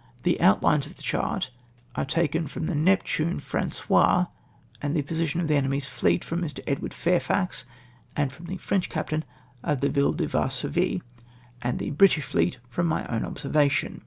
[0.00, 1.50] * The outlines of the chart
[1.94, 4.26] are taken from the Neptune Frangois,
[4.82, 6.60] and the position of the enemy's fleet from Mr.
[6.66, 7.64] Edward Fairfax,
[8.14, 9.24] and from the French captain
[9.62, 11.00] of the Ville de Varsovie,
[11.62, 11.78] and.
[11.78, 14.02] the British fleet from my own observation."